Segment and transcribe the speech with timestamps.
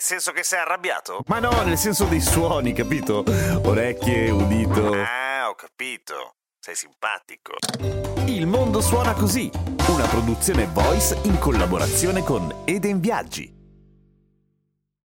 [0.00, 1.24] Nel senso che sei arrabbiato?
[1.26, 3.22] Ma no, nel senso dei suoni, capito?
[3.64, 4.94] Orecchie, udito.
[4.94, 6.36] Ah, ho capito.
[6.58, 7.56] Sei simpatico.
[8.24, 9.50] Il mondo suona così,
[9.88, 13.54] una produzione voice in collaborazione con Eden Viaggi.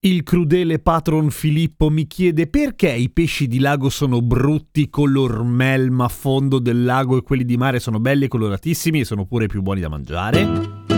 [0.01, 6.07] Il crudele patron Filippo mi chiede perché i pesci di lago sono brutti color melma
[6.07, 9.49] a fondo del lago e quelli di mare sono belli e coloratissimi e sono pure
[9.49, 10.97] più buoni da mangiare.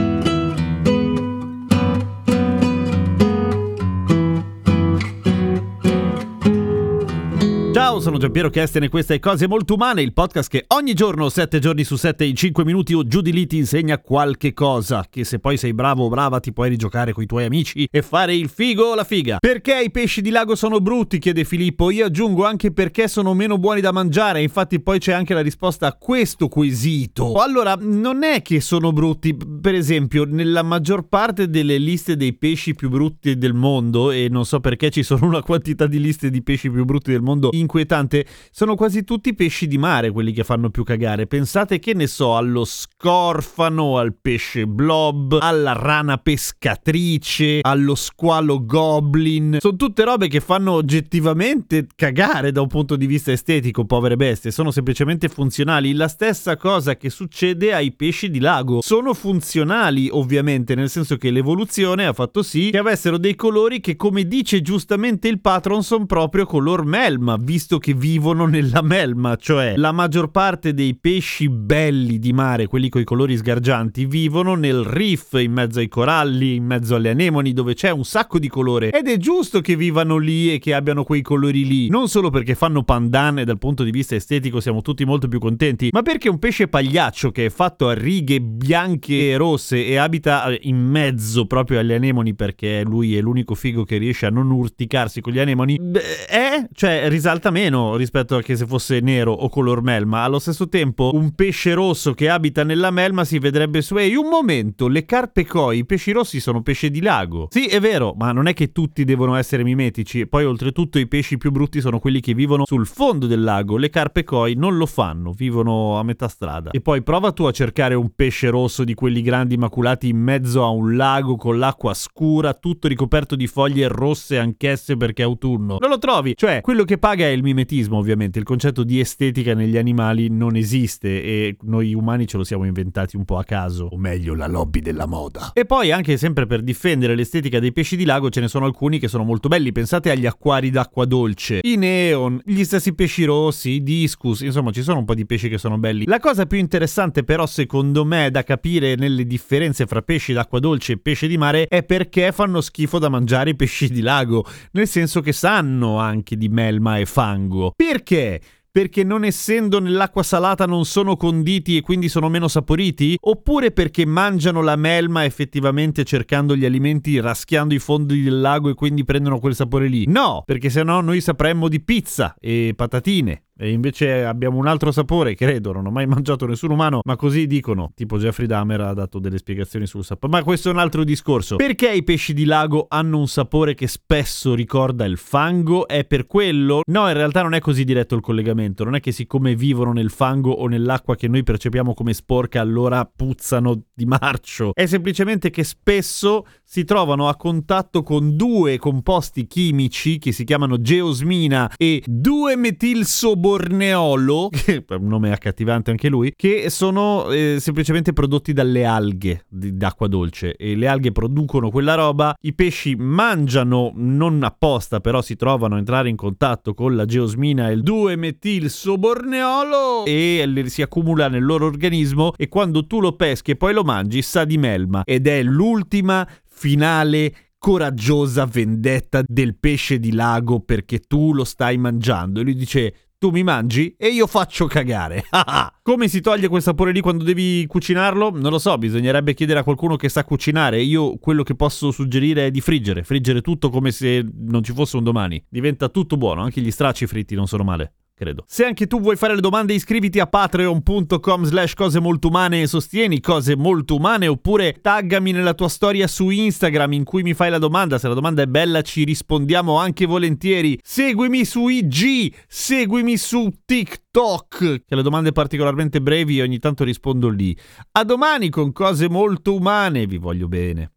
[7.81, 11.31] Ciao, sono Giampiero Kesten e questa è Cose Molto Umane, il podcast che ogni giorno,
[11.31, 15.07] 7 giorni su 7, in 5 minuti o giù di lì ti insegna qualche cosa,
[15.09, 18.03] che se poi sei bravo o brava ti puoi rigiocare con i tuoi amici e
[18.03, 19.39] fare il figo o la figa.
[19.39, 21.19] Perché i pesci di lago sono brutti?
[21.19, 21.91] chiede Filippo.
[21.91, 25.87] Io aggiungo anche perché sono meno buoni da mangiare, infatti poi c'è anche la risposta
[25.87, 27.33] a questo quesito.
[27.41, 32.75] Allora, non è che sono brutti, per esempio, nella maggior parte delle liste dei pesci
[32.75, 36.43] più brutti del mondo, e non so perché ci sono una quantità di liste di
[36.43, 40.43] pesci più brutti del mondo in inquietante, sono quasi tutti pesci di mare quelli che
[40.43, 41.29] fanno più cagare.
[41.29, 49.59] Pensate che ne so, allo scorfano, al pesce blob, alla rana pescatrice, allo squalo goblin.
[49.61, 54.51] Sono tutte robe che fanno oggettivamente cagare da un punto di vista estetico, povere bestie.
[54.51, 55.93] Sono semplicemente funzionali.
[55.93, 58.81] La stessa cosa che succede ai pesci di lago.
[58.83, 63.95] Sono funzionali, ovviamente, nel senso che l'evoluzione ha fatto sì che avessero dei colori che,
[63.95, 69.37] come dice giustamente il patron, sono proprio color melma, visto visto che vivono nella melma,
[69.37, 74.55] cioè la maggior parte dei pesci belli di mare, quelli con i colori sgargianti, vivono
[74.55, 78.49] nel reef, in mezzo ai coralli, in mezzo alle anemoni, dove c'è un sacco di
[78.49, 78.93] colore.
[78.93, 82.55] Ed è giusto che vivano lì e che abbiano quei colori lì, non solo perché
[82.55, 86.31] fanno pandan e dal punto di vista estetico siamo tutti molto più contenti, ma perché
[86.31, 91.45] un pesce pagliaccio che è fatto a righe bianche e rosse e abita in mezzo
[91.45, 95.39] proprio alle anemoni perché lui è l'unico figo che riesce a non urticarsi con gli
[95.39, 95.79] anemoni,
[96.27, 100.23] è, cioè risalta meno rispetto a che se fosse nero o color melma.
[100.23, 103.97] Allo stesso tempo, un pesce rosso che abita nella melma si vedrebbe su.
[103.97, 107.49] Ehi, un momento, le carpe koi, i pesci rossi sono pesci di lago.
[107.51, 110.27] Sì, è vero, ma non è che tutti devono essere mimetici.
[110.27, 113.77] Poi, oltretutto, i pesci più brutti sono quelli che vivono sul fondo del lago.
[113.77, 116.71] Le carpe koi non lo fanno, vivono a metà strada.
[116.71, 120.65] E poi prova tu a cercare un pesce rosso di quelli grandi maculati in mezzo
[120.65, 125.79] a un lago con l'acqua scura, tutto ricoperto di foglie rosse anch'esse perché è autunno.
[125.81, 126.35] Non lo trovi.
[126.37, 128.39] Cioè, quello che paga è il mimetismo, ovviamente.
[128.39, 133.17] Il concetto di estetica negli animali non esiste e noi umani ce lo siamo inventati
[133.17, 133.89] un po' a caso.
[133.91, 135.53] O meglio, la lobby della moda.
[135.53, 138.99] E poi, anche sempre per difendere l'estetica dei pesci di lago, ce ne sono alcuni
[138.99, 139.73] che sono molto belli.
[139.73, 144.41] Pensate agli acquari d'acqua dolce, i neon, gli stessi pesci rossi, i discus.
[144.41, 146.05] Insomma, ci sono un po' di pesci che sono belli.
[146.07, 150.93] La cosa più interessante, però, secondo me, da capire nelle differenze fra pesci d'acqua dolce
[150.93, 154.45] e pesce di mare è perché fanno schifo da mangiare i pesci di lago.
[154.73, 157.73] Nel senso che sanno anche di melma e fango fango.
[157.77, 158.41] Perché?
[158.73, 163.17] perché non essendo nell'acqua salata non sono conditi e quindi sono meno saporiti?
[163.21, 168.75] Oppure perché mangiano la melma effettivamente cercando gli alimenti raschiando i fondi del lago e
[168.75, 170.07] quindi prendono quel sapore lì?
[170.07, 173.43] No, perché sennò noi sapremmo di pizza e patatine.
[173.63, 177.47] E invece abbiamo un altro sapore, credo, non ho mai mangiato nessun umano, ma così
[177.47, 177.93] dicono.
[177.95, 180.33] Tipo Jeffrey Dahmer ha dato delle spiegazioni sul sapore.
[180.33, 181.57] Ma questo è un altro discorso.
[181.57, 185.87] Perché i pesci di lago hanno un sapore che spesso ricorda il fango?
[185.87, 186.81] È per quello?
[186.87, 188.83] No, in realtà non è così diretto il collegamento.
[188.85, 193.05] Non è che siccome vivono nel fango o nell'acqua che noi percepiamo come sporca, allora
[193.05, 194.71] puzzano di marcio.
[194.73, 200.81] È semplicemente che spesso si trovano a contatto con due composti chimici che si chiamano
[200.81, 208.13] geosmina e 2-metilsoborneolo borneolo, che è un nome accattivante anche lui, che sono eh, semplicemente
[208.13, 210.55] prodotti dalle alghe di, d'acqua dolce.
[210.57, 215.79] E le alghe producono quella roba, i pesci mangiano non apposta, però si trovano a
[215.79, 221.67] entrare in contatto con la geosmina e il 2-metilsoborneolo e le, si accumula nel loro
[221.67, 225.03] organismo e quando tu lo peschi e poi lo mangi sa di melma.
[225.05, 232.41] Ed è l'ultima finale coraggiosa vendetta del pesce di lago perché tu lo stai mangiando.
[232.41, 235.27] E lui dice tu mi mangi e io faccio cagare.
[235.83, 238.31] Come si toglie quel sapore lì quando devi cucinarlo?
[238.31, 240.81] Non lo so, bisognerebbe chiedere a qualcuno che sa cucinare.
[240.81, 244.97] Io quello che posso suggerire è di friggere, friggere tutto come se non ci fosse
[244.97, 245.45] un domani.
[245.51, 248.45] Diventa tutto buono, anche gli stracci fritti non sono male credo.
[248.47, 252.67] Se anche tu vuoi fare le domande iscriviti a patreon.com slash cose molto umane e
[252.67, 257.49] sostieni cose molto umane oppure taggami nella tua storia su Instagram in cui mi fai
[257.49, 257.99] la domanda.
[257.99, 260.79] Se la domanda è bella ci rispondiamo anche volentieri.
[260.83, 267.57] Seguimi su IG, seguimi su TikTok, che le domande particolarmente brevi ogni tanto rispondo lì.
[267.93, 270.93] A domani con cose molto umane, vi voglio bene.